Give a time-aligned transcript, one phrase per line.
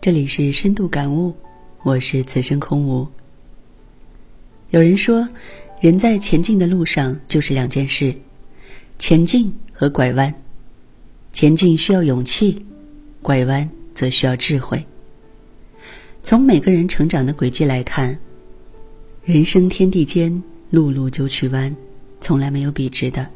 [0.00, 1.34] 这里是深度感悟，
[1.82, 3.04] 我是此生空无。
[4.70, 5.28] 有人说，
[5.80, 8.14] 人在前进的路上就是两件事：
[8.96, 10.32] 前进和拐弯。
[11.32, 12.64] 前进需要勇气，
[13.20, 14.82] 拐弯则需要智慧。
[16.22, 18.16] 从每个人成长的轨迹来看，
[19.24, 20.40] 人生天地间，
[20.70, 21.74] 路路九曲弯，
[22.20, 23.28] 从来没有笔直的。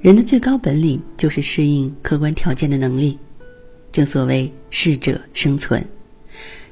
[0.00, 3.16] 人的最高本领就是适应客观条件的能力。
[3.94, 5.86] 正所谓适者生存，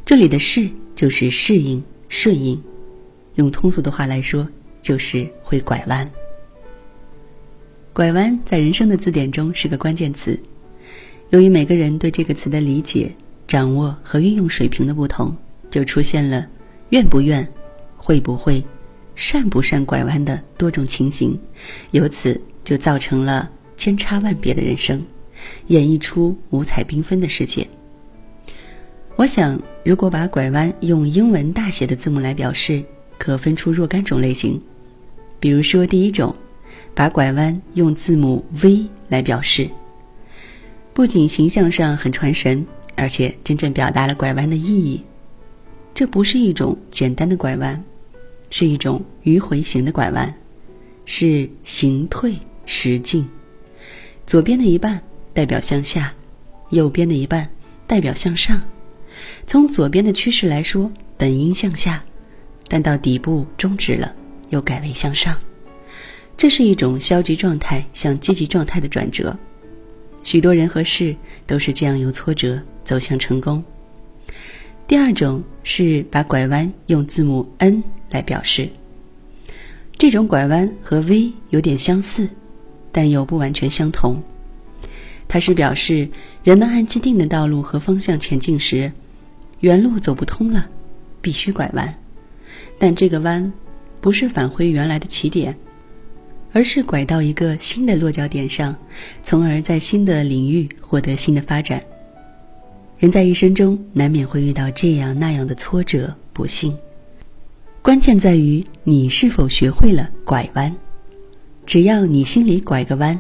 [0.05, 2.61] 这里的“适”就是适应、顺应，
[3.37, 4.45] 用通俗的话来说，
[4.81, 6.11] 就是会拐弯。
[7.93, 10.37] 拐弯在人生的字典中是个关键词，
[11.31, 13.15] 由于每个人对这个词的理解、
[13.47, 15.33] 掌握和运用水平的不同，
[15.71, 16.45] 就出现了
[16.89, 17.49] 愿不愿、
[17.97, 18.61] 会不会、
[19.15, 21.39] 善不善拐弯的多种情形，
[21.93, 25.01] 由此就造成了千差万别的人生。
[25.69, 27.67] 演绎出五彩缤纷的世界。
[29.17, 32.83] 我想，如果把拐弯用英文大写的字母来表示，
[33.19, 34.61] 可分出若干种类型。
[35.39, 36.35] 比如说，第一种，
[36.95, 39.69] 把拐弯用字母 V 来表示，
[40.95, 45.03] 不仅形象上很传神，而且真正表达了拐弯的意义。
[45.93, 47.85] 这不是一种简单的拐弯，
[48.49, 50.35] 是一种迂回型的拐弯，
[51.05, 52.35] 是行退
[52.65, 53.29] 时进，
[54.25, 55.01] 左边的一半。
[55.33, 56.13] 代表向下，
[56.71, 57.49] 右边的一半
[57.87, 58.61] 代表向上。
[59.47, 62.03] 从左边的趋势来说，本应向下，
[62.69, 64.15] 但到底部终止了，
[64.51, 65.37] 又改为向上。
[66.37, 69.37] 这是一种消极状态向积极状态的转折。
[70.23, 71.15] 许多人和事
[71.47, 73.63] 都是这样由挫折走向成功。
[74.87, 78.69] 第二种是把拐弯用字母 N 来表示。
[79.99, 82.29] 这种拐弯和 V 有点相似，
[82.91, 84.21] 但又不完全相同。
[85.33, 86.07] 它是表示
[86.45, 88.93] 人们按既定的道路和方向前进时，
[89.61, 90.69] 原路走不通了，
[91.23, 91.95] 必须拐弯。
[92.79, 93.51] 但这个弯
[93.99, 95.57] 不是返回原来的起点，
[96.53, 98.77] 而是拐到一个新的落脚点上，
[99.23, 101.83] 从而在新的领域获得新的发展。
[102.99, 106.77] 人在一生中难免会遇到这样那样的挫折、不幸，
[107.81, 110.77] 关键在于你是否学会了拐弯。
[111.65, 113.19] 只要你心里拐个弯，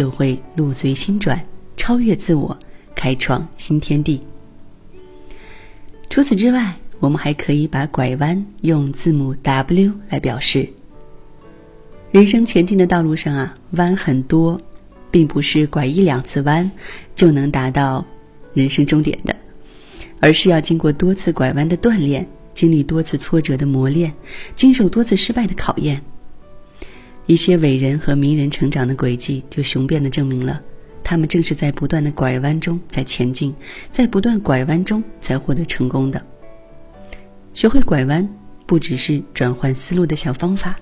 [0.00, 1.38] 就会路随心转。
[1.76, 2.58] 超越自我，
[2.94, 4.18] 开创新天地。
[6.08, 10.66] 除此之外，我们还可以把拐弯用字母 W 来表示。
[12.12, 14.58] 人生前进的道路上啊，弯很多，
[15.10, 16.70] 并不是拐一两次弯
[17.14, 18.02] 就能达到
[18.54, 19.36] 人生终点的，
[20.18, 24.10] 而是要经过多次拐弯的锻炼，经历多次挫折的磨练，
[24.54, 26.02] 经受多次失败的考验。
[27.30, 30.60] 一些伟人和名人成长的轨迹，就雄辩地证明了。
[31.04, 33.54] 他们正是在不断的拐弯中在前进，
[33.88, 36.20] 在不断拐弯中才获得成功的。
[37.54, 38.28] 学会拐弯，
[38.66, 40.76] 不只是转换思路的小方法，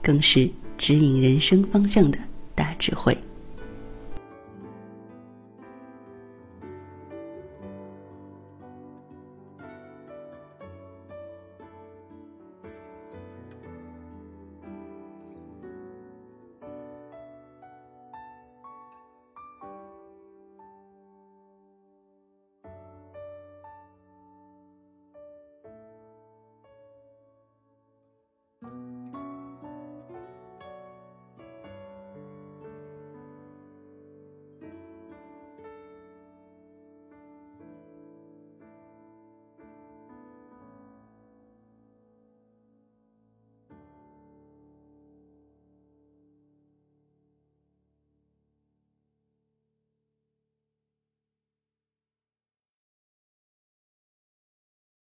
[0.00, 2.18] 更是指引人生方向的
[2.54, 3.14] 大智慧。